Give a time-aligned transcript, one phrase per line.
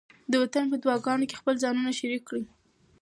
[0.31, 2.43] د وطن په دعاګانو کې خپل ځانونه شریک کړئ.